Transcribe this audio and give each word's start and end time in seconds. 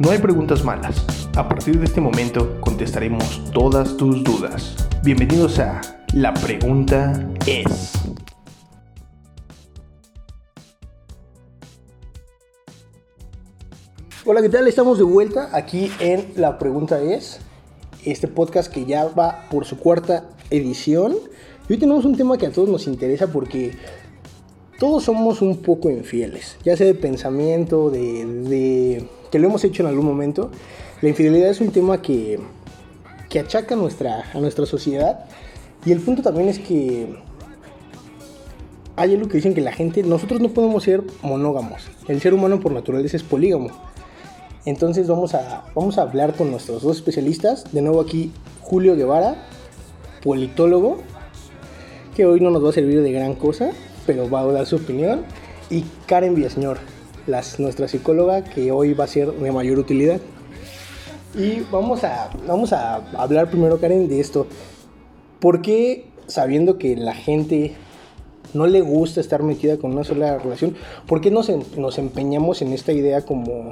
No 0.00 0.10
hay 0.12 0.18
preguntas 0.18 0.64
malas. 0.64 1.04
A 1.36 1.48
partir 1.48 1.76
de 1.76 1.84
este 1.84 2.00
momento 2.00 2.60
contestaremos 2.60 3.42
todas 3.52 3.96
tus 3.96 4.22
dudas. 4.22 4.76
Bienvenidos 5.02 5.58
a 5.58 5.80
La 6.14 6.32
pregunta 6.34 7.28
es. 7.46 7.94
Hola, 14.24 14.40
¿qué 14.40 14.48
tal? 14.48 14.68
Estamos 14.68 14.98
de 14.98 15.04
vuelta 15.04 15.50
aquí 15.52 15.90
en 15.98 16.32
La 16.36 16.60
pregunta 16.60 17.02
es. 17.02 17.40
Este 18.04 18.28
podcast 18.28 18.72
que 18.72 18.84
ya 18.84 19.08
va 19.08 19.48
por 19.50 19.64
su 19.64 19.80
cuarta 19.80 20.30
edición. 20.50 21.16
Y 21.68 21.72
hoy 21.72 21.78
tenemos 21.80 22.04
un 22.04 22.16
tema 22.16 22.38
que 22.38 22.46
a 22.46 22.52
todos 22.52 22.68
nos 22.68 22.86
interesa 22.86 23.32
porque 23.32 23.72
todos 24.78 25.02
somos 25.02 25.42
un 25.42 25.56
poco 25.56 25.90
infieles, 25.90 26.56
ya 26.62 26.76
sea 26.76 26.86
de 26.86 26.94
pensamiento, 26.94 27.90
de, 27.90 29.04
que 29.30 29.38
lo 29.38 29.48
hemos 29.48 29.64
hecho 29.64 29.82
en 29.82 29.88
algún 29.88 30.06
momento. 30.06 30.50
La 31.00 31.08
infidelidad 31.08 31.50
es 31.50 31.60
un 31.60 31.70
tema 31.70 32.02
que, 32.02 32.40
que 33.28 33.40
achaca 33.40 33.74
a 33.74 33.78
nuestra, 33.78 34.24
a 34.32 34.38
nuestra 34.38 34.66
sociedad 34.66 35.26
y 35.84 35.92
el 35.92 36.00
punto 36.00 36.22
también 36.22 36.48
es 36.48 36.58
que 36.58 37.16
hay 38.96 39.14
algo 39.14 39.28
que 39.28 39.36
dicen 39.36 39.54
que 39.54 39.60
la 39.60 39.72
gente, 39.72 40.02
nosotros 40.02 40.40
no 40.40 40.48
podemos 40.48 40.82
ser 40.82 41.04
monógamos, 41.22 41.88
el 42.08 42.20
ser 42.20 42.34
humano 42.34 42.58
por 42.60 42.72
naturaleza 42.72 43.16
es 43.16 43.22
polígamo. 43.22 43.70
Entonces 44.64 45.06
vamos 45.06 45.34
a, 45.34 45.64
vamos 45.74 45.98
a 45.98 46.02
hablar 46.02 46.34
con 46.34 46.50
nuestros 46.50 46.82
dos 46.82 46.96
especialistas, 46.96 47.72
de 47.72 47.80
nuevo 47.80 48.00
aquí 48.00 48.32
Julio 48.60 48.96
Guevara, 48.96 49.46
politólogo, 50.22 50.98
que 52.16 52.26
hoy 52.26 52.40
no 52.40 52.50
nos 52.50 52.64
va 52.64 52.70
a 52.70 52.72
servir 52.72 53.00
de 53.00 53.12
gran 53.12 53.34
cosa, 53.34 53.70
pero 54.04 54.28
va 54.28 54.40
a 54.40 54.46
dar 54.46 54.66
su 54.66 54.76
opinión. 54.76 55.24
Y 55.70 55.84
Karen 56.06 56.34
Villaseñor, 56.34 56.78
nuestra 57.58 57.88
psicóloga, 57.88 58.42
que 58.44 58.72
hoy 58.72 58.94
va 58.94 59.04
a 59.04 59.08
ser 59.08 59.30
de 59.32 59.52
mayor 59.52 59.78
utilidad. 59.78 60.20
Y 61.34 61.60
vamos 61.70 62.02
a, 62.04 62.30
vamos 62.46 62.72
a 62.72 62.96
hablar 63.16 63.50
primero, 63.50 63.78
Karen, 63.78 64.08
de 64.08 64.20
esto. 64.20 64.46
¿Por 65.38 65.60
qué, 65.62 66.06
sabiendo 66.26 66.78
que 66.78 66.96
la 66.96 67.14
gente 67.14 67.74
no 68.54 68.66
le 68.66 68.80
gusta 68.80 69.20
estar 69.20 69.42
metida 69.42 69.76
con 69.76 69.92
una 69.92 70.04
sola 70.04 70.38
relación, 70.38 70.74
por 71.06 71.20
qué 71.20 71.30
nos, 71.30 71.50
nos 71.76 71.98
empeñamos 71.98 72.62
en 72.62 72.72
esta 72.72 72.92
idea 72.92 73.24
como 73.24 73.70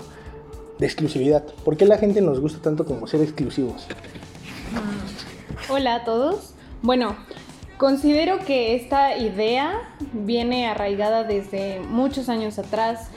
de 0.79 0.87
exclusividad? 0.87 1.45
¿Por 1.65 1.77
qué 1.77 1.87
la 1.87 1.99
gente 1.99 2.21
nos 2.21 2.41
gusta 2.41 2.61
tanto 2.61 2.85
como 2.85 3.07
ser 3.07 3.23
exclusivos? 3.23 3.87
Hola 5.71 5.97
a 5.97 6.05
todos. 6.05 6.53
Bueno, 6.83 7.17
Considero 7.79 8.39
que 8.39 8.75
esta 8.75 9.19
idea 9.19 9.83
viene 10.15 10.67
arraigada 10.67 11.25
desde 11.25 11.81
muchos 11.81 12.31
años 12.31 12.59
atrás, 12.59 13.11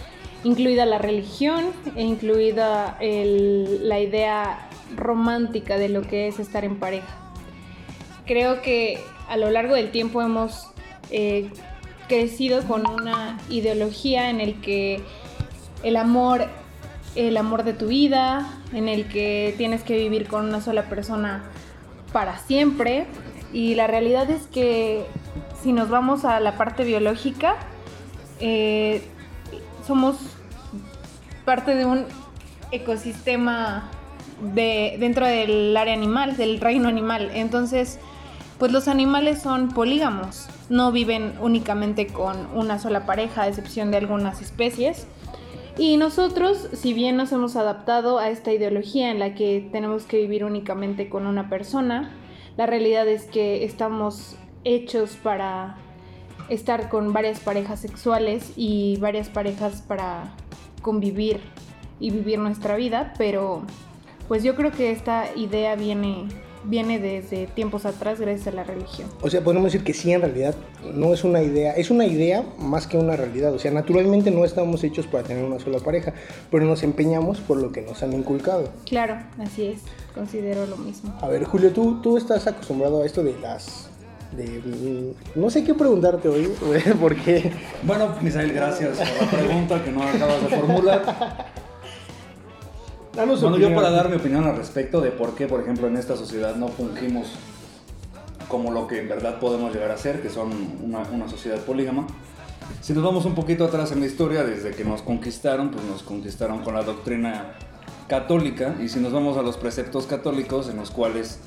incluida 0.44 0.86
la 0.86 0.98
religión 0.98 1.66
e 1.96 2.04
incluida 2.04 2.98
la 3.00 4.00
idea 4.00 4.70
romántica 4.96 5.78
de 5.78 5.90
lo 5.90 6.02
que 6.02 6.28
es 6.28 6.40
estar 6.40 6.64
en 6.66 6.80
pareja. 6.80 7.16
Creo 8.26 8.62
que 8.62 9.00
a 9.28 9.38
lo 9.38 9.50
largo 9.50 9.76
del 9.76 9.92
tiempo 9.92 10.22
hemos 10.22 10.68
eh, 11.12 11.50
crecido 12.08 12.64
con 12.64 12.88
una 12.90 13.38
ideología 13.50 14.30
en 14.30 14.42
el 14.42 14.60
que 14.62 15.02
el 15.84 15.96
amor, 15.96 16.48
el 17.16 17.38
amor 17.38 17.64
de 17.64 17.74
tu 17.74 17.88
vida, 17.88 18.48
en 18.74 18.88
el 18.88 19.08
que 19.08 19.54
tienes 19.58 19.84
que 19.84 19.98
vivir 19.98 20.28
con 20.28 20.46
una 20.46 20.62
sola 20.62 20.90
persona 20.90 21.44
para 22.12 22.38
siempre, 22.40 23.06
y 23.54 23.76
la 23.76 23.88
realidad 23.88 24.30
es 24.30 24.48
que 24.48 25.06
si 25.62 25.74
nos 25.74 25.90
vamos 25.90 26.26
a 26.26 26.40
la 26.40 26.58
parte 26.58 26.84
biológica, 26.84 27.56
eh, 28.40 29.02
somos 29.86 30.18
parte 31.46 31.76
de 31.76 31.86
un 31.86 32.06
ecosistema 32.72 33.90
de, 34.54 34.98
dentro 35.00 35.26
del 35.26 35.76
área 35.76 35.94
animal, 35.94 36.38
del 36.38 36.60
reino 36.60 36.88
animal. 36.88 37.32
Entonces, 37.34 38.00
pues 38.58 38.72
los 38.72 38.88
animales 38.88 39.42
son 39.42 39.70
polígamos, 39.70 40.48
no 40.70 40.92
viven 40.92 41.34
únicamente 41.42 42.08
con 42.08 42.48
una 42.54 42.80
sola 42.80 43.06
pareja, 43.06 43.44
a 43.44 43.48
excepción 43.48 43.92
de 43.92 43.98
algunas 43.98 44.42
especies. 44.42 45.08
Y 45.78 45.96
nosotros, 45.96 46.68
si 46.74 46.94
bien 46.94 47.16
nos 47.16 47.32
hemos 47.32 47.56
adaptado 47.56 48.20
a 48.20 48.30
esta 48.30 48.52
ideología 48.52 49.12
en 49.12 49.20
la 49.20 49.34
que 49.34 49.68
tenemos 49.72 50.04
que 50.04 50.18
vivir 50.18 50.44
únicamente 50.44 51.08
con 51.08 51.26
una 51.26 51.50
persona, 51.50 52.12
la 52.58 52.66
realidad 52.66 53.08
es 53.08 53.24
que 53.24 53.64
estamos 53.64 54.36
hechos 54.66 55.18
para 55.24 55.78
estar 56.50 56.90
con 56.90 57.14
varias 57.14 57.40
parejas 57.40 57.80
sexuales 57.80 58.52
y 58.56 58.98
varias 58.98 59.30
parejas 59.30 59.82
para 59.82 60.34
convivir 60.82 61.40
y 62.00 62.12
vivir 62.12 62.40
nuestra 62.40 62.76
vida, 62.76 63.14
pero 63.18 63.64
pues 64.28 64.44
yo 64.44 64.56
creo 64.56 64.72
que 64.72 64.92
esta 64.92 65.26
idea 65.36 65.76
viene 65.76 66.28
viene 66.64 67.00
desde 67.00 67.48
tiempos 67.48 67.86
atrás 67.86 68.20
gracias 68.20 68.48
a 68.48 68.52
la 68.52 68.64
religión. 68.64 69.10
O 69.22 69.30
sea, 69.30 69.42
podemos 69.42 69.72
decir 69.72 69.84
que 69.84 69.94
sí, 69.94 70.12
en 70.12 70.22
realidad 70.22 70.56
no 70.94 71.14
es 71.14 71.24
una 71.24 71.42
idea, 71.42 71.74
es 71.74 71.90
una 71.90 72.06
idea 72.06 72.44
más 72.58 72.88
que 72.88 72.98
una 72.98 73.16
realidad. 73.16 73.54
O 73.54 73.60
sea, 73.60 73.72
naturalmente 73.72 74.32
no 74.32 74.46
estamos 74.46 74.84
hechos 74.84 75.08
para 75.08 75.24
tener 75.24 75.44
una 75.44 75.60
sola 75.60 75.80
pareja, 75.80 76.14
pero 76.52 76.66
nos 76.66 76.84
empeñamos 76.84 77.40
por 77.40 77.58
lo 77.58 77.72
que 77.72 77.82
nos 77.82 78.04
han 78.04 78.14
inculcado. 78.14 78.70
Claro, 78.86 79.18
así 79.40 79.66
es, 79.66 79.80
considero 80.14 80.66
lo 80.66 80.78
mismo. 80.78 81.14
A 81.22 81.28
ver, 81.28 81.44
Julio, 81.46 81.72
tú, 81.72 82.02
tú 82.02 82.18
estás 82.18 82.48
acostumbrado 82.48 83.04
a 83.04 83.06
esto 83.06 83.24
de 83.24 83.38
las 83.40 83.89
de, 84.32 85.14
no 85.36 85.50
sé 85.50 85.64
qué 85.64 85.74
preguntarte 85.74 86.28
hoy, 86.28 86.52
porque... 87.02 87.52
Bueno, 87.84 88.16
Misael, 88.22 88.54
gracias 88.54 88.98
por 88.98 89.22
la 89.22 89.32
pregunta 89.32 89.84
que 89.84 89.92
no 89.92 90.04
acabas 90.04 90.42
de 90.42 90.48
formular. 90.50 91.52
bueno, 93.16 93.58
yo 93.58 93.74
para 93.74 93.90
dar 93.90 94.10
mi 94.10 94.16
opinión 94.18 94.46
al 94.46 94.56
respecto 94.56 95.02
de 95.02 95.12
por 95.12 95.36
qué, 95.36 95.48
por 95.48 95.62
ejemplo, 95.62 95.88
en 95.88 95.98
esta 95.98 96.16
sociedad 96.16 96.56
no 96.56 96.68
fungimos 96.68 97.28
como 98.48 98.72
lo 98.72 98.88
que 98.88 99.00
en 99.00 99.10
verdad 99.10 99.40
podemos 99.40 99.74
llegar 99.74 99.92
a 99.92 99.98
ser, 99.98 100.22
que 100.22 100.30
son 100.30 100.52
una, 100.84 101.00
una 101.12 101.28
sociedad 101.28 101.60
polígama. 101.60 102.08
Si 102.82 102.94
nos 102.94 103.04
vamos 103.04 103.26
un 103.26 103.36
poquito 103.36 103.66
atrás 103.66 103.92
en 103.92 104.00
la 104.00 104.06
historia, 104.06 104.44
desde 104.44 104.72
que 104.72 104.84
nos 104.84 105.02
conquistaron, 105.02 105.72
pues 105.72 105.84
nos 105.86 106.04
conquistaron 106.04 106.64
con 106.64 106.76
la 106.76 106.84
doctrina 106.84 107.54
católica, 108.08 108.76
y 108.82 108.90
si 108.90 109.00
nos 109.00 109.14
vamos 109.14 109.38
a 109.38 109.42
los 109.42 109.58
preceptos 109.58 110.08
católicos, 110.08 110.70
en 110.70 110.78
los 110.78 110.90
cuales 110.90 111.40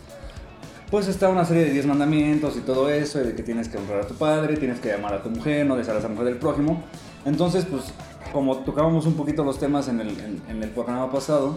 pues 0.93 1.09
está 1.09 1.31
una 1.31 1.47
serie 1.47 1.65
de 1.65 1.71
10 1.71 1.87
mandamientos 1.87 2.55
y 2.55 2.61
todo 2.61 2.91
eso, 2.91 3.19
de 3.19 3.35
que 3.35 3.43
tienes 3.43 3.67
que 3.71 3.79
honrar 3.79 4.03
a 4.03 4.07
tu 4.07 4.13
padre, 4.13 4.59
tienes 4.59 4.79
que 4.79 4.93
amar 4.93 5.15
a 5.15 5.23
tu 5.23 5.31
mujer, 5.31 5.65
no 5.65 5.75
desear 5.75 5.97
a 5.97 6.01
esa 6.01 6.09
mujer 6.09 6.27
del 6.27 6.37
prójimo. 6.37 6.85
Entonces, 7.25 7.65
pues 7.65 7.85
como 8.31 8.59
tocábamos 8.59 9.07
un 9.07 9.15
poquito 9.15 9.43
los 9.43 9.59
temas 9.59 9.89
en 9.89 10.03
el, 10.03 10.11
en, 10.51 10.63
el 10.63 10.69
programa 10.69 11.11
pasado, 11.11 11.57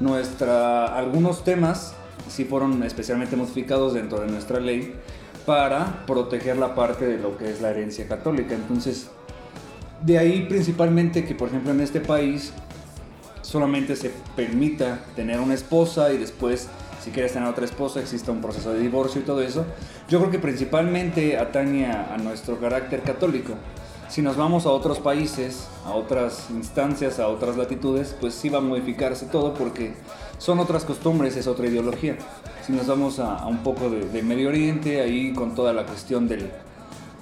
nuestra, 0.00 0.96
algunos 0.96 1.44
temas 1.44 1.92
sí 2.30 2.46
fueron 2.46 2.82
especialmente 2.82 3.36
modificados 3.36 3.92
dentro 3.92 4.18
de 4.20 4.28
nuestra 4.28 4.60
ley 4.60 4.94
para 5.44 6.06
proteger 6.06 6.56
la 6.56 6.74
parte 6.74 7.06
de 7.06 7.18
lo 7.18 7.36
que 7.36 7.50
es 7.50 7.60
la 7.60 7.68
herencia 7.72 8.08
católica. 8.08 8.54
Entonces, 8.54 9.10
de 10.00 10.16
ahí 10.16 10.46
principalmente 10.48 11.26
que, 11.26 11.34
por 11.34 11.48
ejemplo, 11.48 11.70
en 11.72 11.82
este 11.82 12.00
país 12.00 12.54
solamente 13.42 13.94
se 13.94 14.10
permita 14.34 15.00
tener 15.16 15.38
una 15.38 15.52
esposa 15.52 16.14
y 16.14 16.16
después, 16.16 16.70
si 17.02 17.10
quieres 17.10 17.32
tener 17.32 17.48
otra 17.48 17.64
esposa, 17.64 18.00
exista 18.00 18.32
un 18.32 18.40
proceso 18.40 18.72
de 18.72 18.80
divorcio 18.80 19.20
y 19.20 19.24
todo 19.24 19.42
eso. 19.42 19.64
Yo 20.08 20.18
creo 20.18 20.30
que 20.30 20.38
principalmente 20.38 21.38
atañe 21.38 21.86
a 21.86 22.16
nuestro 22.18 22.58
carácter 22.58 23.02
católico. 23.02 23.54
Si 24.10 24.22
nos 24.22 24.36
vamos 24.36 24.66
a 24.66 24.70
otros 24.70 24.98
países, 24.98 25.68
a 25.86 25.92
otras 25.92 26.50
instancias, 26.50 27.20
a 27.20 27.28
otras 27.28 27.56
latitudes, 27.56 28.16
pues 28.20 28.34
sí 28.34 28.48
va 28.48 28.58
a 28.58 28.60
modificarse 28.60 29.26
todo 29.26 29.54
porque 29.54 29.92
son 30.36 30.58
otras 30.58 30.84
costumbres, 30.84 31.36
es 31.36 31.46
otra 31.46 31.68
ideología. 31.68 32.16
Si 32.66 32.72
nos 32.72 32.88
vamos 32.88 33.20
a, 33.20 33.46
un 33.46 33.58
poco 33.58 33.88
de, 33.88 34.22
Medio 34.24 34.48
Oriente, 34.48 35.00
ahí 35.00 35.32
con 35.32 35.54
toda 35.54 35.72
la 35.72 35.86
cuestión 35.86 36.26
del, 36.26 36.50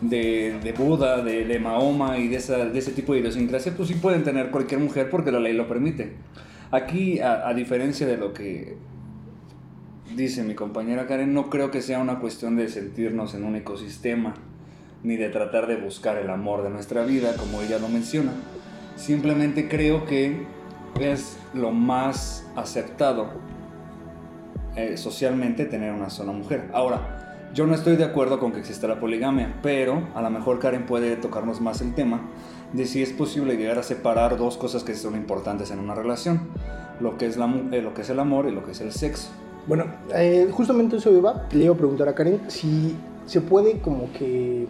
de, 0.00 0.75
Buda, 0.79 1.23
de, 1.23 1.58
Mahoma 1.58 2.17
y 2.17 2.29
de, 2.29 2.37
ese 2.37 2.93
tipo 2.93 3.12
de 3.12 3.19
idiosincrasia, 3.19 3.75
pues 3.76 3.91
sí 3.91 3.94
pueden 3.97 4.25
tener 4.25 4.50
cualquier 4.50 4.81
mujer 4.81 5.11
porque 5.11 5.31
la 5.31 5.41
ley 5.41 5.53
lo 5.53 5.69
permite. 5.69 6.14
Aquí, 6.70 7.20
a 7.20 7.53
diferencia 7.53 8.06
de 8.06 8.17
lo 8.17 8.32
que 8.32 8.79
dice 10.19 10.43
mi 10.43 10.56
compañera 10.56 11.06
Karen, 11.06 11.32
no 11.32 11.49
creo 11.49 11.70
que 11.70 11.81
sea 11.81 12.00
una 12.00 12.19
cuestión 12.19 12.56
de 12.56 12.69
sentirnos 12.69 13.35
en 13.35 13.44
un 13.44 13.55
ecosistema 13.55 14.35
ni 15.05 15.17
de 15.17 15.29
tratar 15.29 15.69
de 15.69 15.76
buscar 15.76 16.19
el 16.19 16.29
amor 16.29 16.65
de 16.65 16.70
nuestra 16.70 17.05
vida, 17.05 17.35
como 17.37 17.62
ella 17.62 17.79
lo 17.79 17.88
menciona. 17.88 18.32
Simplemente 18.97 19.69
creo 19.69 20.05
que 20.06 20.44
es 21.00 21.38
lo 21.55 21.70
más 21.70 22.44
aceptado 22.56 23.29
eh, 24.75 24.97
socialmente 24.97 25.67
tener 25.67 25.93
una 25.93 26.11
sola 26.11 26.32
mujer. 26.32 26.69
Ahora, 26.73 27.50
yo 27.55 27.69
no 27.69 27.75
estoy 27.76 27.94
de 27.94 28.05
acuerdo 28.05 28.41
con 28.41 28.50
que 28.50 28.59
exista 28.59 28.88
la 28.88 28.99
poligamia, 28.99 29.55
pero 29.62 30.03
a 30.17 30.20
lo 30.20 30.31
mejor 30.31 30.59
Karen 30.59 30.85
puede 30.85 31.15
tocarnos 31.15 31.61
más 31.61 31.81
el 31.81 31.94
tema 31.94 32.23
de 32.73 32.87
si 32.87 33.05
es 33.05 33.12
posible 33.12 33.56
llegar 33.56 33.79
a 33.79 33.85
separar 33.85 34.37
dos 34.37 34.56
cosas 34.56 34.82
que 34.82 34.97
son 34.97 35.15
importantes 35.15 35.70
en 35.70 35.79
una 35.79 35.94
relación, 35.94 36.49
lo 36.99 37.17
que 37.17 37.26
es, 37.26 37.37
la, 37.37 37.47
eh, 37.70 37.82
lo 37.82 37.94
que 37.94 38.03
es 38.03 38.11
el 38.11 38.19
amor 38.19 38.49
y 38.49 38.50
lo 38.50 38.65
que 38.65 38.73
es 38.73 38.81
el 38.81 38.91
sexo. 38.91 39.31
Bueno, 39.69 39.85
eh, 40.15 40.49
justamente 40.50 40.97
eso 40.97 41.12
iba, 41.12 41.47
le 41.53 41.65
iba 41.65 41.75
a 41.75 41.76
preguntar 41.76 42.09
a 42.09 42.15
Karen 42.15 42.41
si 42.49 42.97
se 43.26 43.43
puede 43.43 43.81
como 43.81 44.11
que 44.15 44.67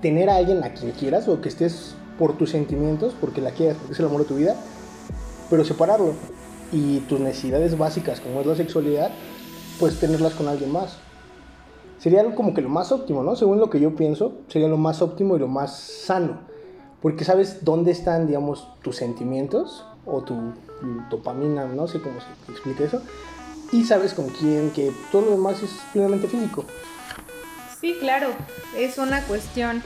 tener 0.00 0.30
a 0.30 0.36
alguien 0.36 0.62
a 0.62 0.72
quien 0.72 0.92
quieras 0.92 1.26
o 1.26 1.40
que 1.40 1.48
estés 1.48 1.96
por 2.16 2.38
tus 2.38 2.50
sentimientos, 2.50 3.14
porque 3.20 3.40
la 3.40 3.50
quieras, 3.50 3.76
porque 3.76 3.94
es 3.94 3.98
el 3.98 4.06
amor 4.06 4.20
de 4.20 4.28
tu 4.28 4.36
vida, 4.36 4.54
pero 5.50 5.64
separarlo. 5.64 6.12
Y 6.70 7.00
tus 7.00 7.18
necesidades 7.18 7.76
básicas, 7.76 8.20
como 8.20 8.40
es 8.40 8.46
la 8.46 8.54
sexualidad, 8.54 9.10
pues 9.80 9.98
tenerlas 9.98 10.34
con 10.34 10.46
alguien 10.46 10.70
más. 10.70 10.98
Sería 11.98 12.24
como 12.36 12.54
que 12.54 12.62
lo 12.62 12.68
más 12.68 12.92
óptimo, 12.92 13.24
¿no? 13.24 13.34
Según 13.34 13.58
lo 13.58 13.68
que 13.68 13.80
yo 13.80 13.96
pienso, 13.96 14.32
sería 14.46 14.68
lo 14.68 14.76
más 14.76 15.02
óptimo 15.02 15.36
y 15.36 15.40
lo 15.40 15.48
más 15.48 15.76
sano. 15.76 16.38
Porque 17.00 17.24
sabes 17.24 17.64
dónde 17.64 17.90
están, 17.90 18.28
digamos, 18.28 18.68
tus 18.82 18.96
sentimientos 18.96 19.84
o 20.06 20.22
tu, 20.22 20.34
dopamina, 21.10 21.66
no 21.66 21.88
sé 21.88 22.00
cómo 22.00 22.20
se 22.20 22.52
explica 22.52 22.84
eso. 22.84 23.02
Y 23.72 23.84
sabes 23.84 24.12
con 24.12 24.28
quién, 24.28 24.70
que 24.70 24.92
todo 25.10 25.22
lo 25.22 25.30
demás 25.32 25.62
es 25.62 25.70
plenamente 25.92 26.28
físico. 26.28 26.64
Sí, 27.80 27.96
claro, 27.98 28.28
es 28.76 28.98
una 28.98 29.22
cuestión 29.22 29.82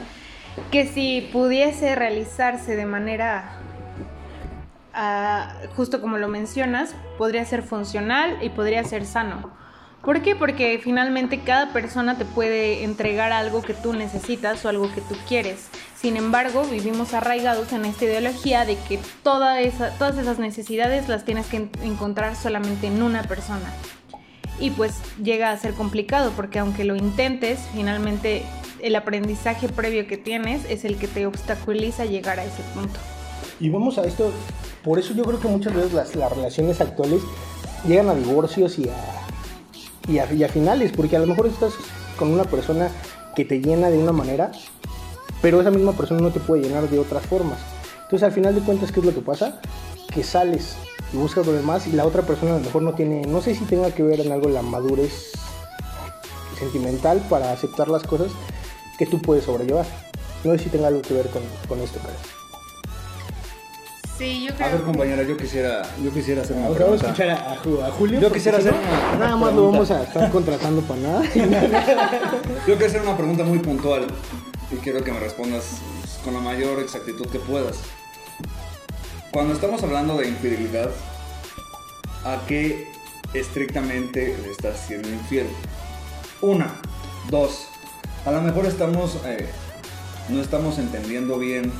que 0.71 0.85
si 0.87 1.29
pudiese 1.31 1.95
realizarse 1.95 2.75
de 2.75 2.85
manera, 2.85 3.53
ah, 4.93 5.55
justo 5.75 6.01
como 6.01 6.17
lo 6.17 6.27
mencionas, 6.27 6.95
podría 7.17 7.45
ser 7.45 7.63
funcional 7.63 8.37
y 8.41 8.49
podría 8.49 8.83
ser 8.83 9.05
sano. 9.05 9.51
¿Por 10.03 10.21
qué? 10.21 10.35
Porque 10.35 10.79
finalmente 10.83 11.41
cada 11.41 11.73
persona 11.73 12.17
te 12.17 12.25
puede 12.25 12.83
entregar 12.83 13.31
algo 13.31 13.61
que 13.61 13.73
tú 13.73 13.93
necesitas 13.93 14.63
o 14.63 14.69
algo 14.69 14.93
que 14.93 15.01
tú 15.01 15.15
quieres. 15.27 15.69
Sin 15.99 16.15
embargo, 16.15 16.63
vivimos 16.63 17.13
arraigados 17.13 17.73
en 17.73 17.85
esta 17.85 18.05
ideología 18.05 18.65
de 18.65 18.77
que 18.87 18.99
todas 19.23 19.59
esas 19.59 20.39
necesidades 20.39 21.09
las 21.09 21.25
tienes 21.25 21.47
que 21.47 21.69
encontrar 21.83 22.35
solamente 22.35 22.87
en 22.87 23.01
una 23.01 23.23
persona 23.23 23.73
y 24.59 24.71
pues 24.71 24.93
llega 25.23 25.51
a 25.51 25.57
ser 25.57 25.73
complicado 25.73 26.31
porque 26.35 26.59
aunque 26.59 26.83
lo 26.83 26.95
intentes, 26.95 27.59
finalmente 27.73 28.43
el 28.81 28.95
aprendizaje 28.95 29.69
previo 29.69 30.07
que 30.07 30.17
tienes 30.17 30.63
es 30.69 30.85
el 30.85 30.97
que 30.97 31.07
te 31.07 31.25
obstaculiza 31.25 32.05
llegar 32.05 32.39
a 32.39 32.45
ese 32.45 32.61
punto. 32.73 32.99
Y 33.59 33.69
vamos 33.69 33.97
a 33.97 34.03
esto, 34.03 34.31
por 34.83 34.99
eso 34.99 35.13
yo 35.13 35.23
creo 35.23 35.39
que 35.39 35.47
muchas 35.47 35.73
veces 35.73 35.93
las, 35.93 36.15
las 36.15 36.31
relaciones 36.31 36.79
actuales 36.79 37.21
llegan 37.87 38.09
a 38.09 38.15
divorcios 38.15 38.77
y 38.77 38.87
a, 38.87 38.95
y 40.07 40.19
a, 40.19 40.31
y 40.31 40.43
a 40.43 40.49
finales, 40.49 40.91
porque 40.95 41.15
a 41.15 41.19
lo 41.19 41.27
mejor 41.27 41.47
estás 41.47 41.73
con 42.17 42.31
una 42.31 42.43
persona 42.43 42.89
que 43.35 43.45
te 43.45 43.61
llena 43.61 43.89
de 43.89 43.97
una 43.97 44.11
manera, 44.11 44.51
pero 45.41 45.61
esa 45.61 45.71
misma 45.71 45.93
persona 45.93 46.21
no 46.21 46.31
te 46.31 46.39
puede 46.39 46.63
llenar 46.63 46.89
de 46.89 46.99
otras 46.99 47.25
formas. 47.25 47.59
Entonces 48.03 48.23
al 48.23 48.31
final 48.31 48.55
de 48.55 48.61
cuentas, 48.61 48.91
¿qué 48.91 48.99
es 48.99 49.05
lo 49.05 49.13
que 49.13 49.21
pasa? 49.21 49.59
Que 50.13 50.23
sales 50.23 50.75
y 51.13 51.17
buscas 51.17 51.45
lo 51.45 51.53
demás 51.53 51.87
y 51.87 51.91
la 51.91 52.05
otra 52.05 52.21
persona 52.21 52.55
a 52.55 52.57
lo 52.57 52.63
mejor 52.63 52.81
no 52.81 52.93
tiene, 52.93 53.21
no 53.21 53.41
sé 53.41 53.55
si 53.55 53.65
tenga 53.65 53.91
que 53.91 54.03
ver 54.03 54.19
en 54.21 54.31
algo 54.31 54.49
la 54.49 54.61
madurez 54.61 55.31
sentimental 56.57 57.21
para 57.29 57.51
aceptar 57.51 57.87
las 57.87 58.03
cosas 58.03 58.31
que 58.97 59.05
tú 59.05 59.21
puedes 59.21 59.45
sobrellevar. 59.45 59.85
No 60.43 60.53
sé 60.53 60.59
si 60.65 60.69
tenga 60.69 60.87
algo 60.87 61.01
que 61.01 61.13
ver 61.13 61.27
con, 61.27 61.41
con 61.67 61.79
esto, 61.81 61.99
pero... 62.01 62.15
Sí, 64.17 64.45
yo 64.47 64.55
creo. 64.55 64.67
A 64.67 64.71
ver, 64.71 64.81
compañera, 64.81 65.23
yo 65.23 65.37
quisiera, 65.37 65.83
yo 66.03 66.11
quisiera 66.11 66.41
hacer 66.41 66.57
una 66.57 66.69
Vamos 66.69 67.03
a 67.03 67.05
escuchar 67.05 67.29
a, 67.29 67.53
a 67.53 67.91
Julio. 67.91 68.19
Yo 68.19 68.31
quisiera 68.31 68.57
hacer 68.57 68.73
Nada 69.19 69.35
más 69.35 69.53
lo 69.53 69.71
vamos 69.71 69.91
a 69.91 70.01
estar 70.01 70.31
contratando 70.31 70.81
para 70.81 70.99
nada. 71.01 71.23
yo 72.67 72.77
quiero 72.77 72.85
hacer 72.87 73.01
una 73.01 73.15
pregunta 73.15 73.43
muy 73.43 73.59
puntual 73.59 74.07
y 74.71 74.75
quiero 74.77 75.03
que 75.03 75.11
me 75.11 75.19
respondas 75.19 75.79
con 76.23 76.33
la 76.33 76.39
mayor 76.39 76.79
exactitud 76.79 77.27
que 77.27 77.39
puedas. 77.39 77.79
Cuando 79.31 79.53
estamos 79.53 79.83
hablando 79.83 80.17
de 80.17 80.27
infidelidad, 80.27 80.89
¿a 82.23 82.41
qué 82.47 82.87
estrictamente 83.33 84.37
le 84.41 84.51
estás 84.51 84.79
siendo 84.87 85.09
infiel? 85.09 85.47
Una, 86.41 86.73
dos, 87.29 87.67
a 88.25 88.31
lo 88.31 88.41
mejor 88.41 88.65
estamos, 88.65 89.19
eh, 89.25 89.47
no 90.29 90.41
estamos 90.41 90.79
entendiendo 90.79 91.39
bien 91.39 91.71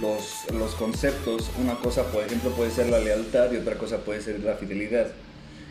los, 0.00 0.46
los 0.52 0.74
conceptos. 0.74 1.50
Una 1.60 1.74
cosa, 1.74 2.04
por 2.04 2.24
ejemplo, 2.24 2.50
puede 2.50 2.70
ser 2.70 2.88
la 2.88 2.98
lealtad 2.98 3.52
y 3.52 3.56
otra 3.56 3.76
cosa 3.76 3.98
puede 3.98 4.22
ser 4.22 4.40
la 4.40 4.54
fidelidad. 4.54 5.08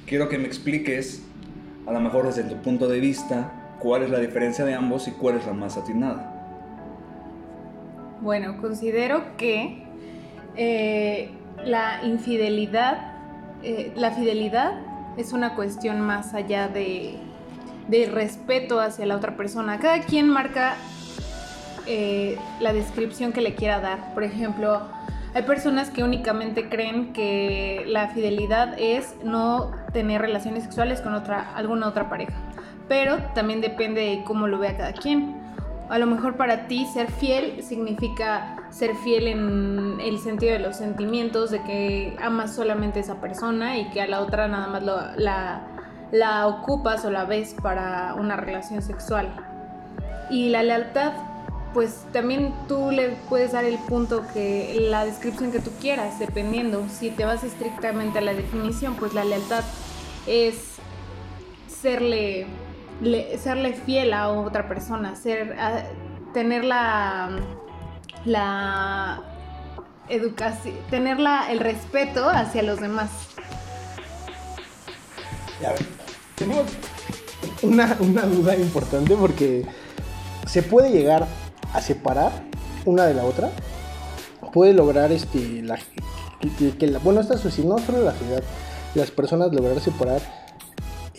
Quiero 0.06 0.30
que 0.30 0.38
me 0.38 0.48
expliques, 0.48 1.22
a 1.88 1.92
lo 1.92 2.00
mejor 2.00 2.28
desde 2.28 2.44
tu 2.44 2.62
punto 2.62 2.88
de 2.88 3.00
vista, 3.00 3.78
cuál 3.80 4.04
es 4.04 4.10
la 4.10 4.20
diferencia 4.20 4.64
de 4.64 4.76
ambos 4.76 5.08
y 5.08 5.12
cuál 5.12 5.38
es 5.38 5.46
la 5.46 5.54
más 5.54 5.78
atinada. 5.78 6.31
Bueno, 8.22 8.58
considero 8.62 9.36
que 9.36 9.84
eh, 10.56 11.32
la 11.66 12.04
infidelidad, 12.04 13.16
eh, 13.64 13.92
la 13.96 14.12
fidelidad 14.12 14.74
es 15.18 15.34
una 15.34 15.56
cuestión 15.56 16.02
más 16.02 16.36
allá 16.36 16.68
de, 16.68 17.18
respeto 18.12 18.80
hacia 18.80 19.08
la 19.08 19.16
otra 19.16 19.36
persona. 19.36 19.80
Cada 19.80 20.02
quien 20.02 20.30
marca 20.30 20.76
eh, 21.88 22.38
la 22.60 22.74
descripción 22.74 23.34
que 23.34 23.42
le 23.42 23.56
quiera 23.56 23.82
dar. 23.82 24.14
Por 24.14 24.24
ejemplo, 24.24 24.82
hay 25.34 25.42
personas 25.42 25.90
que 25.90 26.04
únicamente 26.04 26.70
creen 26.70 27.14
que 27.14 27.84
la 27.88 28.10
fidelidad 28.10 28.76
es 28.78 29.16
no 29.24 29.72
tener 29.94 30.22
relaciones 30.22 30.64
sexuales 30.64 31.02
con 31.02 31.16
otra, 31.16 31.56
alguna 31.56 31.88
otra 31.88 32.08
pareja. 32.08 32.36
Pero 32.88 33.18
también 33.34 33.62
depende 33.62 34.02
de 34.02 34.24
cómo 34.26 34.48
lo 34.48 34.60
vea 34.60 34.78
cada 34.78 34.94
quien. 34.94 35.41
A 35.92 36.00
lo 36.00 36.06
mejor 36.06 36.38
para 36.38 36.68
ti 36.68 36.86
ser 36.86 37.12
fiel 37.12 37.62
significa 37.64 38.56
ser 38.70 38.96
fiel 38.96 39.28
en 39.28 40.00
el 40.00 40.20
sentido 40.20 40.54
de 40.54 40.60
los 40.60 40.78
sentimientos, 40.78 41.52
de 41.52 41.62
que 41.64 42.16
amas 42.22 42.56
solamente 42.56 43.00
a 43.00 43.02
esa 43.02 43.20
persona 43.20 43.78
y 43.78 43.90
que 43.90 44.02
a 44.02 44.08
la 44.08 44.22
otra 44.22 44.48
nada 44.48 44.68
más 44.68 44.84
la, 44.84 45.68
la 46.14 46.48
ocupas 46.48 47.04
o 47.04 47.12
la 47.12 47.26
ves 47.26 47.54
para 47.62 48.14
una 48.14 48.38
relación 48.38 48.82
sexual. 48.82 49.36
Y 50.30 50.48
la 50.48 50.64
lealtad, 50.64 51.12
pues 51.74 52.06
también 52.14 52.54
tú 52.70 52.90
le 52.90 53.10
puedes 53.28 53.52
dar 53.52 53.66
el 53.66 53.78
punto 53.78 54.24
que 54.34 54.88
la 54.90 55.04
descripción 55.04 55.52
que 55.52 55.60
tú 55.60 55.72
quieras, 55.82 56.20
dependiendo. 56.20 56.88
Si 56.88 57.10
te 57.10 57.26
vas 57.26 57.44
estrictamente 57.44 58.20
a 58.20 58.22
la 58.22 58.34
definición, 58.34 58.96
pues 58.96 59.14
la 59.14 59.26
lealtad 59.26 59.66
es 60.26 60.76
serle 61.68 62.48
serle 63.38 63.74
fiel 63.74 64.14
a 64.14 64.30
otra 64.30 64.68
persona, 64.68 65.16
ser, 65.16 65.56
tener 66.34 66.64
la, 66.64 67.30
la 68.26 69.22
educación, 70.10 70.76
tener 70.90 71.18
el 71.50 71.60
respeto 71.60 72.30
hacia 72.30 72.64
los 72.64 72.80
demás. 72.80 73.10
tenemos 76.36 76.66
una, 77.62 77.98
una 78.00 78.24
duda 78.24 78.56
importante 78.56 79.16
porque 79.16 79.66
se 80.46 80.64
puede 80.64 80.92
llegar 80.92 81.28
a 81.74 81.82
separar 81.82 82.32
una 82.86 83.06
de 83.06 83.14
la 83.14 83.24
otra. 83.24 83.50
Puede 84.54 84.74
lograr 84.74 85.12
este 85.12 85.62
la, 85.62 85.80
que, 86.78 86.88
la, 86.88 87.00
bueno 87.00 87.22
esta 87.22 87.38
sociedad, 87.38 87.70
no 87.70 87.78
solo 87.80 88.04
la 88.04 88.12
sociedad, 88.12 88.44
las 88.96 89.12
personas 89.12 89.54
lograr 89.54 89.80
separar 89.80 90.22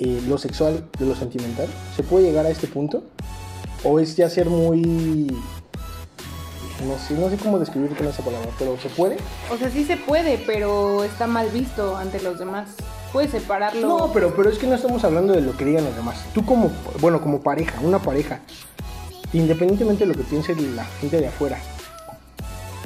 eh, 0.05 0.21
lo 0.27 0.37
sexual 0.37 0.85
de 0.99 1.07
lo 1.07 1.15
sentimental? 1.15 1.69
¿Se 1.95 2.03
puede 2.03 2.25
llegar 2.27 2.45
a 2.45 2.51
este 2.51 2.67
punto? 2.67 3.05
¿O 3.85 4.01
es 4.01 4.17
ya 4.17 4.29
ser 4.29 4.51
muy... 4.51 5.29
No 6.87 6.99
sé, 6.99 7.15
no 7.15 7.31
sé 7.31 7.37
cómo 7.37 7.61
describir 7.61 7.97
con 7.97 8.09
esa 8.09 8.25
palabra, 8.25 8.49
pero 8.59 8.77
¿se 8.81 8.89
puede? 8.89 9.17
O 9.53 9.57
sea, 9.57 9.71
sí 9.71 9.85
se 9.85 9.97
puede, 9.97 10.43
pero 10.45 11.05
está 11.05 11.29
mal 11.29 11.49
visto 11.51 11.97
ante 11.97 12.21
los 12.21 12.41
demás. 12.41 12.71
Puedes 13.13 13.31
separarlo. 13.31 13.87
No, 13.87 14.13
pero, 14.13 14.35
pero 14.35 14.51
es 14.51 14.59
que 14.59 14.67
no 14.67 14.75
estamos 14.75 15.05
hablando 15.05 15.35
de 15.35 15.43
lo 15.43 15.57
que 15.57 15.65
digan 15.65 15.85
los 15.85 15.95
demás. 15.95 16.25
Tú 16.35 16.45
como, 16.45 16.73
bueno, 17.01 17.21
como 17.21 17.41
pareja, 17.41 17.81
una 17.81 18.01
pareja, 18.01 18.41
independientemente 19.33 20.05
de 20.05 20.13
lo 20.13 20.19
que 20.19 20.25
piense 20.25 20.57
la 20.57 20.85
gente 21.01 21.21
de 21.21 21.29
afuera, 21.29 21.59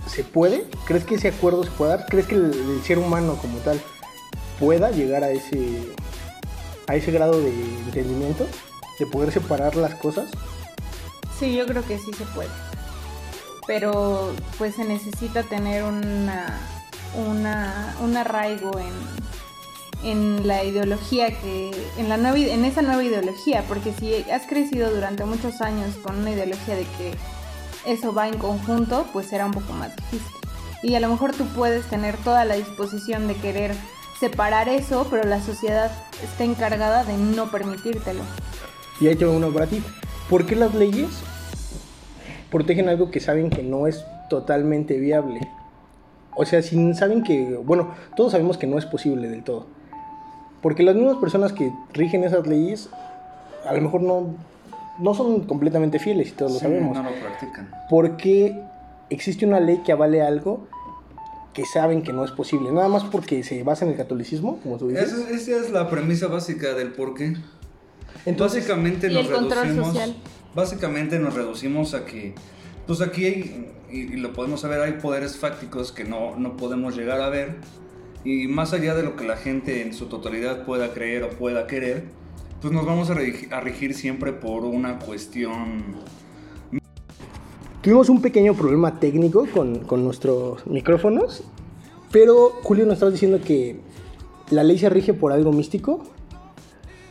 ¿se 0.06 0.22
puede? 0.22 0.66
¿Crees 0.86 1.04
que 1.04 1.14
ese 1.14 1.28
acuerdo 1.28 1.64
se 1.64 1.70
puede 1.70 1.92
dar? 1.92 2.06
¿Crees 2.06 2.26
que 2.26 2.34
el 2.34 2.82
ser 2.84 2.98
humano 2.98 3.38
como 3.40 3.56
tal 3.60 3.80
pueda 4.60 4.90
llegar 4.90 5.24
a 5.24 5.30
ese, 5.30 5.94
a 6.86 6.94
ese 6.94 7.10
grado 7.10 7.40
de 7.40 7.50
entendimiento, 7.50 8.46
de 8.98 9.06
poder 9.06 9.32
separar 9.32 9.76
las 9.76 9.94
cosas? 9.94 10.30
Sí, 11.38 11.54
yo 11.54 11.66
creo 11.66 11.84
que 11.86 11.98
sí 11.98 12.12
se 12.12 12.24
puede. 12.26 12.48
Pero 13.66 14.32
pues 14.58 14.76
se 14.76 14.84
necesita 14.84 15.42
tener 15.42 15.84
una, 15.84 16.60
una, 17.16 17.96
un 18.00 18.16
arraigo 18.16 18.78
en, 18.78 18.92
en 20.08 20.46
la 20.46 20.64
ideología 20.64 21.28
que 21.40 21.70
en 21.96 22.08
la 22.08 22.16
nueva, 22.16 22.38
en 22.38 22.64
esa 22.64 22.82
nueva 22.82 23.02
ideología 23.02 23.64
porque 23.66 23.92
si 23.92 24.14
has 24.30 24.46
crecido 24.46 24.94
durante 24.94 25.24
muchos 25.24 25.60
años 25.60 25.96
con 25.96 26.18
una 26.18 26.30
ideología 26.30 26.76
de 26.76 26.84
que 26.96 27.14
eso 27.86 28.12
va 28.12 28.28
en 28.28 28.38
conjunto 28.38 29.06
pues 29.12 29.26
será 29.26 29.46
un 29.46 29.52
poco 29.52 29.72
más 29.72 29.96
difícil 29.96 30.36
y 30.82 30.94
a 30.94 31.00
lo 31.00 31.08
mejor 31.08 31.34
tú 31.34 31.44
puedes 31.46 31.86
tener 31.86 32.16
toda 32.18 32.44
la 32.44 32.54
disposición 32.54 33.26
de 33.26 33.34
querer 33.34 33.74
separar 34.18 34.68
eso, 34.68 35.06
pero 35.10 35.24
la 35.24 35.40
sociedad 35.40 35.90
está 36.22 36.44
encargada 36.44 37.04
de 37.04 37.16
no 37.16 37.50
permitírtelo. 37.50 38.22
Y 39.00 39.08
ahí 39.08 39.16
tengo 39.16 39.32
uno 39.32 39.52
para 39.52 39.66
ti. 39.66 39.82
¿Por 40.30 40.46
qué 40.46 40.56
las 40.56 40.74
leyes 40.74 41.08
protegen 42.50 42.88
algo 42.88 43.10
que 43.10 43.20
saben 43.20 43.50
que 43.50 43.62
no 43.62 43.86
es 43.86 44.04
totalmente 44.28 44.98
viable? 44.98 45.40
O 46.34 46.44
sea, 46.44 46.62
si 46.62 46.94
saben 46.94 47.22
que, 47.22 47.56
bueno, 47.56 47.94
todos 48.14 48.32
sabemos 48.32 48.58
que 48.58 48.66
no 48.66 48.78
es 48.78 48.86
posible 48.86 49.28
del 49.28 49.42
todo. 49.42 49.66
Porque 50.62 50.82
las 50.82 50.94
mismas 50.94 51.16
personas 51.16 51.52
que 51.52 51.72
rigen 51.92 52.24
esas 52.24 52.46
leyes, 52.46 52.90
a 53.66 53.74
lo 53.74 53.82
mejor 53.82 54.02
no, 54.02 54.34
no 54.98 55.14
son 55.14 55.42
completamente 55.42 55.98
fieles 55.98 56.28
y 56.28 56.32
todos 56.32 56.54
lo 56.54 56.58
sabemos. 56.58 56.96
No 56.96 57.02
lo 57.02 57.10
practican. 57.20 57.70
¿Por 57.88 58.16
qué 58.16 58.60
existe 59.10 59.46
una 59.46 59.60
ley 59.60 59.78
que 59.78 59.92
avale 59.92 60.22
algo 60.22 60.66
que 61.56 61.64
saben 61.64 62.02
que 62.02 62.12
no 62.12 62.22
es 62.22 62.32
posible, 62.32 62.70
nada 62.70 62.88
más 62.88 63.04
porque 63.04 63.42
se 63.42 63.62
basa 63.62 63.86
en 63.86 63.92
el 63.92 63.96
catolicismo, 63.96 64.60
como 64.62 64.76
tú 64.76 64.88
dices. 64.88 65.10
Esa, 65.10 65.56
es 65.56 65.70
la 65.70 65.88
premisa 65.88 66.26
básica 66.26 66.74
del 66.74 66.92
por 66.92 67.14
qué. 67.14 67.34
Entonces, 68.26 68.68
básicamente 68.68 69.08
nos 69.08 69.26
reducimos, 69.26 69.96
básicamente 70.54 71.18
nos 71.18 71.32
reducimos 71.32 71.94
a 71.94 72.04
que, 72.04 72.34
pues 72.86 73.00
aquí 73.00 73.24
hay, 73.24 73.72
y, 73.90 74.16
lo 74.18 74.34
podemos 74.34 74.60
saber, 74.60 74.82
hay 74.82 74.92
poderes 75.00 75.38
fácticos 75.38 75.92
que 75.92 76.04
no, 76.04 76.36
no 76.36 76.58
podemos 76.58 76.94
llegar 76.94 77.22
a 77.22 77.30
ver 77.30 77.56
y 78.22 78.48
más 78.48 78.74
allá 78.74 78.94
de 78.94 79.02
lo 79.02 79.16
que 79.16 79.24
la 79.24 79.38
gente 79.38 79.80
en 79.80 79.94
su 79.94 80.06
totalidad 80.06 80.66
pueda 80.66 80.92
creer 80.92 81.22
o 81.22 81.30
pueda 81.30 81.66
querer, 81.66 82.04
pues 82.60 82.70
nos 82.70 82.84
vamos 82.84 83.08
a 83.08 83.14
regir, 83.14 83.94
siempre 83.94 84.34
por 84.34 84.66
una 84.66 84.98
cuestión... 84.98 85.96
Tuvimos 87.86 88.08
un 88.08 88.20
pequeño 88.20 88.52
problema 88.54 88.98
técnico 88.98 89.46
con, 89.46 89.78
con 89.84 90.02
nuestros 90.02 90.66
micrófonos, 90.66 91.44
pero 92.10 92.58
Julio 92.64 92.84
nos 92.84 92.94
estaba 92.94 93.12
diciendo 93.12 93.40
que 93.40 93.76
la 94.50 94.64
ley 94.64 94.76
se 94.76 94.90
rige 94.90 95.14
por 95.14 95.30
algo 95.30 95.52
místico. 95.52 96.02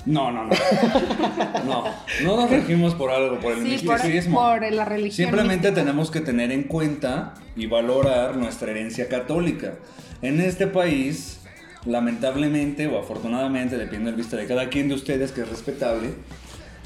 No, 0.06 0.34
no, 0.34 0.44
no. 0.44 0.50
No, 1.66 1.86
no 2.24 2.36
nos 2.36 2.50
regimos 2.50 2.94
por 2.94 3.10
algo, 3.10 3.40
por 3.40 3.54
el 3.54 3.62
misticismo. 3.62 4.38
Por, 4.38 4.70
la 4.74 4.84
religión. 4.84 5.30
Simplemente 5.30 5.72
tenemos 5.72 6.12
que 6.12 6.20
tener 6.20 6.52
en 6.52 6.64
cuenta 6.64 7.36
y 7.56 7.68
valorar 7.68 8.36
nuestra 8.36 8.72
herencia 8.72 9.08
católica. 9.08 9.76
En 10.22 10.42
este 10.42 10.68
país, 10.68 11.40
lamentablemente 11.86 12.88
o 12.88 13.00
afortunadamente, 13.00 13.78
depende 13.78 14.08
del 14.08 14.16
vista 14.16 14.36
de 14.36 14.46
cada 14.46 14.68
quien 14.68 14.90
de 14.90 14.96
ustedes, 14.96 15.32
que 15.32 15.40
es 15.40 15.48
respetable, 15.48 16.16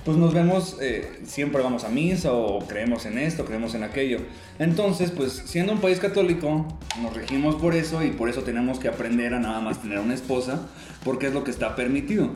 pues 0.05 0.17
nos 0.17 0.33
vemos, 0.33 0.77
eh, 0.81 1.19
siempre 1.25 1.61
vamos 1.61 1.83
a 1.83 1.89
misa 1.89 2.33
o 2.33 2.59
creemos 2.67 3.05
en 3.05 3.17
esto, 3.17 3.45
creemos 3.45 3.75
en 3.75 3.83
aquello. 3.83 4.19
Entonces, 4.57 5.11
pues 5.11 5.43
siendo 5.45 5.73
un 5.73 5.79
país 5.79 5.99
católico, 5.99 6.65
nos 7.01 7.13
regimos 7.13 7.55
por 7.55 7.75
eso 7.75 8.03
y 8.03 8.11
por 8.11 8.29
eso 8.29 8.41
tenemos 8.43 8.79
que 8.79 8.87
aprender 8.87 9.33
a 9.33 9.39
nada 9.39 9.59
más 9.59 9.81
tener 9.81 9.99
una 9.99 10.13
esposa, 10.13 10.67
porque 11.03 11.27
es 11.27 11.33
lo 11.33 11.43
que 11.43 11.51
está 11.51 11.75
permitido. 11.75 12.29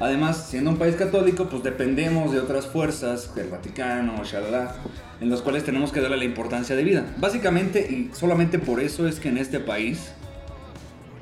Además, 0.00 0.46
siendo 0.48 0.70
un 0.70 0.76
país 0.76 0.94
católico, 0.94 1.48
pues 1.48 1.62
dependemos 1.62 2.32
de 2.32 2.38
otras 2.38 2.66
fuerzas, 2.66 3.34
del 3.34 3.48
Vaticano, 3.48 4.22
shalala, 4.24 4.76
en 5.20 5.28
los 5.28 5.42
cuales 5.42 5.64
tenemos 5.64 5.90
que 5.90 6.00
darle 6.00 6.18
la 6.18 6.24
importancia 6.24 6.76
de 6.76 6.84
vida. 6.84 7.04
Básicamente, 7.16 7.80
y 7.80 8.10
solamente 8.14 8.58
por 8.58 8.80
eso 8.80 9.08
es 9.08 9.18
que 9.18 9.28
en 9.28 9.38
este 9.38 9.58
país 9.58 10.12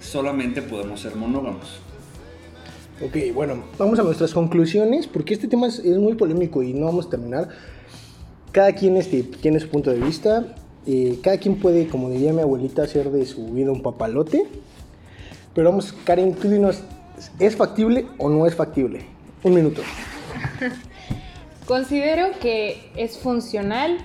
solamente 0.00 0.60
podemos 0.60 1.00
ser 1.00 1.16
monógamos. 1.16 1.80
Ok, 3.04 3.34
bueno, 3.34 3.62
vamos 3.78 3.98
a 3.98 4.02
nuestras 4.02 4.32
conclusiones, 4.32 5.06
porque 5.06 5.34
este 5.34 5.48
tema 5.48 5.66
es, 5.66 5.84
muy 5.84 6.14
polémico 6.14 6.62
y 6.62 6.72
no 6.72 6.86
vamos 6.86 7.06
a 7.06 7.10
terminar. 7.10 7.50
Cada 8.52 8.72
quien 8.72 8.96
este, 8.96 9.22
tiene 9.22 9.60
su 9.60 9.68
punto 9.68 9.90
de 9.90 10.00
vista, 10.00 10.54
eh, 10.86 11.18
cada 11.22 11.36
quien 11.36 11.56
puede, 11.56 11.88
como 11.88 12.08
diría 12.08 12.32
mi 12.32 12.40
abuelita, 12.40 12.84
hacer 12.84 13.10
de 13.10 13.26
su 13.26 13.48
vida 13.48 13.70
un 13.70 13.82
papalote. 13.82 14.46
Pero 15.54 15.68
vamos, 15.68 15.94
Karen, 16.04 16.34
tú 16.34 16.48
dinos, 16.48 16.80
¿es 17.38 17.54
factible 17.54 18.06
o 18.16 18.30
no 18.30 18.46
es 18.46 18.54
factible? 18.54 19.04
Un 19.42 19.52
minuto. 19.52 19.82
Considero 21.66 22.28
que 22.40 22.80
es 22.96 23.18
funcional 23.18 23.98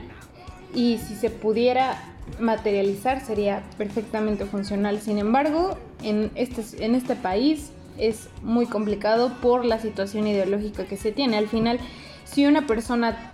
y 0.75 0.97
si 0.97 1.15
se 1.15 1.29
pudiera 1.29 2.13
materializar 2.41 3.25
sería 3.25 3.63
perfectamente 3.77 4.43
funcional. 4.45 4.99
Sin 4.99 5.17
embargo, 5.17 5.77
en 6.03 6.29
este, 6.35 6.83
en 6.83 6.95
este 6.95 7.15
país 7.15 7.71
es 7.97 8.29
muy 8.41 8.65
complicado 8.65 9.31
por 9.41 9.65
la 9.65 9.79
situación 9.79 10.27
ideológica 10.27 10.85
que 10.85 10.97
se 10.97 11.11
tiene. 11.11 11.37
Al 11.37 11.47
final, 11.47 11.79
si 12.25 12.45
una 12.45 12.65
persona 12.67 13.33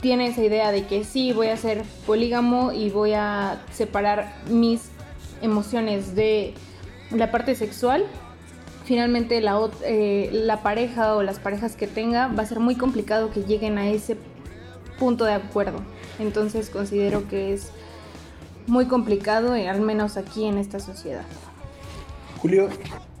tiene 0.00 0.26
esa 0.26 0.42
idea 0.42 0.70
de 0.70 0.86
que 0.86 1.04
sí, 1.04 1.32
voy 1.32 1.48
a 1.48 1.56
ser 1.56 1.82
polígamo 2.06 2.72
y 2.72 2.90
voy 2.90 3.12
a 3.14 3.62
separar 3.72 4.34
mis 4.50 4.90
emociones 5.40 6.14
de 6.14 6.54
la 7.10 7.30
parte 7.30 7.54
sexual, 7.54 8.04
finalmente 8.84 9.40
la, 9.40 9.58
eh, 9.84 10.28
la 10.32 10.62
pareja 10.62 11.16
o 11.16 11.22
las 11.22 11.38
parejas 11.38 11.74
que 11.76 11.86
tenga 11.86 12.28
va 12.28 12.42
a 12.42 12.46
ser 12.46 12.60
muy 12.60 12.76
complicado 12.76 13.30
que 13.30 13.44
lleguen 13.44 13.78
a 13.78 13.88
ese 13.88 14.16
punto 14.98 15.24
de 15.24 15.32
acuerdo. 15.32 15.80
Entonces 16.18 16.70
considero 16.70 17.26
que 17.28 17.54
es 17.54 17.70
muy 18.66 18.86
complicado, 18.86 19.54
eh, 19.54 19.68
al 19.68 19.80
menos 19.80 20.16
aquí 20.16 20.44
en 20.44 20.58
esta 20.58 20.80
sociedad. 20.80 21.24
Julio, 22.40 22.68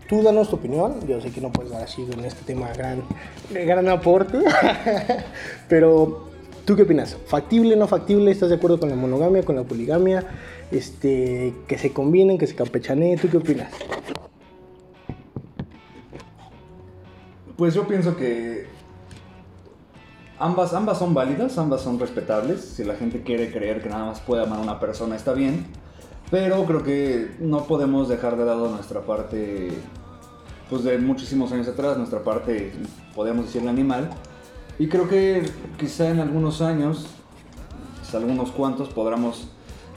tú 0.08 0.22
danos 0.22 0.48
tu 0.48 0.56
opinión. 0.56 1.06
Yo 1.06 1.20
sé 1.20 1.30
que 1.30 1.40
no 1.40 1.52
puedes 1.52 1.72
dar 1.72 1.82
así 1.82 2.06
en 2.10 2.24
este 2.24 2.44
tema 2.44 2.72
gran, 2.72 3.02
gran 3.50 3.88
aporte, 3.88 4.38
pero 5.68 6.28
¿tú 6.64 6.76
qué 6.76 6.82
opinas? 6.82 7.16
¿Factible, 7.26 7.76
no 7.76 7.86
factible? 7.86 8.30
¿Estás 8.30 8.50
de 8.50 8.56
acuerdo 8.56 8.80
con 8.80 8.88
la 8.88 8.96
monogamia, 8.96 9.42
con 9.42 9.56
la 9.56 9.64
poligamia? 9.64 10.24
Este, 10.70 11.54
que 11.68 11.78
se 11.78 11.92
combinen, 11.92 12.38
que 12.38 12.46
se 12.46 12.54
campechaneen, 12.54 13.18
¿tú 13.18 13.28
qué 13.28 13.36
opinas? 13.36 13.72
Pues 17.56 17.74
yo 17.74 17.86
pienso 17.86 18.16
que 18.16 18.74
Ambas, 20.38 20.74
ambas 20.74 20.98
son 20.98 21.14
válidas, 21.14 21.56
ambas 21.58 21.80
son 21.80 21.98
respetables. 21.98 22.60
Si 22.60 22.84
la 22.84 22.96
gente 22.96 23.22
quiere 23.22 23.52
creer 23.52 23.80
que 23.80 23.88
nada 23.88 24.06
más 24.06 24.20
puede 24.20 24.42
amar 24.42 24.58
a 24.58 24.62
una 24.62 24.80
persona, 24.80 25.14
está 25.14 25.32
bien. 25.32 25.64
Pero 26.34 26.64
creo 26.66 26.82
que 26.82 27.30
no 27.38 27.62
podemos 27.62 28.08
dejar 28.08 28.36
de 28.36 28.44
lado 28.44 28.68
nuestra 28.68 29.02
parte, 29.02 29.68
pues 30.68 30.82
de 30.82 30.98
muchísimos 30.98 31.52
años 31.52 31.68
atrás, 31.68 31.96
nuestra 31.96 32.24
parte, 32.24 32.72
podemos 33.14 33.46
decirle 33.46 33.70
animal. 33.70 34.10
Y 34.76 34.88
creo 34.88 35.08
que 35.08 35.48
quizá 35.78 36.10
en 36.10 36.18
algunos 36.18 36.60
años, 36.60 37.06
quizá 38.02 38.18
algunos 38.18 38.50
cuantos, 38.50 38.88
podamos 38.88 39.46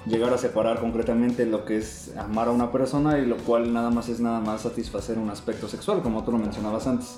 llegar 0.06 0.32
a 0.32 0.38
separar 0.38 0.80
concretamente 0.80 1.44
lo 1.48 1.66
que 1.66 1.78
es 1.78 2.16
amar 2.16 2.50
a 2.50 2.52
una 2.52 2.72
persona 2.72 3.18
y 3.18 3.26
lo 3.26 3.38
cual 3.38 3.74
nada 3.74 3.90
más 3.90 4.08
es 4.08 4.20
nada 4.20 4.40
más 4.40 4.62
satisfacer 4.62 5.18
un 5.18 5.32
aspecto 5.32 5.68
sexual, 5.68 6.04
como 6.04 6.24
tú 6.24 6.32
lo 6.32 6.38
mencionabas 6.38 6.86
antes. 6.86 7.18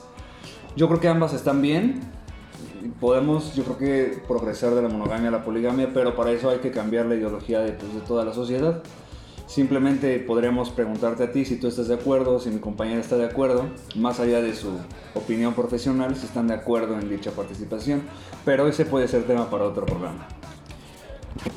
Yo 0.77 0.87
creo 0.87 1.01
que 1.01 1.09
ambas 1.09 1.33
están 1.33 1.61
bien, 1.61 1.99
podemos, 3.01 3.53
yo 3.53 3.65
creo 3.65 3.77
que, 3.77 4.21
progresar 4.29 4.75
de 4.75 4.81
la 4.81 4.87
monogamia 4.87 5.27
a 5.27 5.31
la 5.31 5.43
poligamia, 5.43 5.91
pero 5.93 6.15
para 6.15 6.31
eso 6.31 6.49
hay 6.49 6.59
que 6.59 6.71
cambiar 6.71 7.07
la 7.07 7.15
ideología 7.15 7.59
de, 7.59 7.73
pues, 7.73 7.93
de 7.93 7.99
toda 7.99 8.23
la 8.23 8.31
sociedad. 8.31 8.81
Simplemente 9.49 10.19
podremos 10.19 10.69
preguntarte 10.69 11.23
a 11.23 11.31
ti 11.31 11.43
si 11.43 11.55
tú 11.55 11.67
estás 11.67 11.87
de 11.87 11.95
acuerdo, 11.95 12.39
si 12.39 12.51
mi 12.51 12.59
compañera 12.59 13.01
está 13.01 13.17
de 13.17 13.25
acuerdo, 13.25 13.65
más 13.95 14.19
allá 14.19 14.43
de 14.43 14.53
su 14.53 14.69
opinión 15.15 15.55
profesional, 15.55 16.15
si 16.15 16.27
están 16.27 16.47
de 16.47 16.53
acuerdo 16.53 16.99
en 16.99 17.09
dicha 17.09 17.31
participación, 17.31 18.03
pero 18.45 18.67
ese 18.67 18.85
puede 18.85 19.07
ser 19.07 19.23
tema 19.23 19.49
para 19.49 19.63
otro 19.63 19.87
programa. 19.87 20.27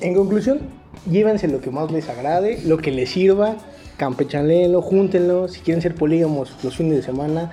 En 0.00 0.14
conclusión, 0.14 0.60
llévense 1.10 1.48
lo 1.48 1.60
que 1.60 1.70
más 1.70 1.92
les 1.92 2.08
agrade, 2.08 2.62
lo 2.64 2.78
que 2.78 2.92
les 2.92 3.10
sirva, 3.10 3.58
campechanelo, 3.98 4.80
júntenlo, 4.80 5.48
si 5.48 5.60
quieren 5.60 5.82
ser 5.82 5.94
polígamos 5.94 6.56
los 6.64 6.74
fines 6.74 6.96
de 6.96 7.02
semana, 7.02 7.52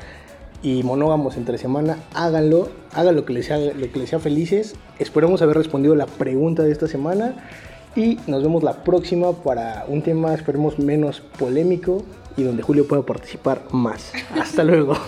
y 0.62 0.84
monógamos 0.84 1.36
entre 1.36 1.58
semana, 1.58 1.98
háganlo, 2.14 2.70
hagan 2.94 3.16
lo 3.18 3.26
que 3.26 3.34
les 3.34 3.46
sea, 3.48 3.58
lo 3.58 3.92
que 3.92 4.00
les 4.00 4.10
sea 4.10 4.20
felices. 4.20 4.76
Esperamos 5.00 5.42
haber 5.42 5.58
respondido 5.58 5.96
la 5.96 6.06
pregunta 6.06 6.64
de 6.64 6.72
esta 6.72 6.88
semana 6.88 7.36
y 7.96 8.20
nos 8.28 8.44
vemos 8.44 8.64
la 8.64 8.84
próxima 8.84 9.32
para 9.32 9.86
un 9.88 10.02
tema, 10.02 10.34
esperemos, 10.34 10.80
menos 10.80 11.22
polémico 11.38 12.04
y 12.38 12.44
donde 12.44 12.64
Julio 12.64 12.88
pueda 12.88 13.02
participar 13.04 13.62
más. 13.72 14.12
Hasta 14.40 14.64
luego. 14.64 14.96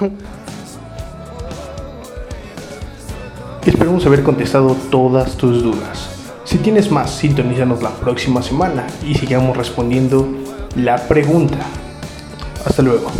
Esperemos 3.65 4.05
haber 4.05 4.23
contestado 4.23 4.75
todas 4.89 5.37
tus 5.37 5.61
dudas. 5.63 6.09
Si 6.43 6.57
tienes 6.57 6.91
más, 6.91 7.11
sintonízanos 7.11 7.83
la 7.83 7.91
próxima 7.91 8.41
semana 8.41 8.87
y 9.07 9.13
sigamos 9.13 9.55
respondiendo 9.55 10.27
la 10.75 10.97
pregunta. 11.07 11.59
Hasta 12.65 12.81
luego. 12.81 13.11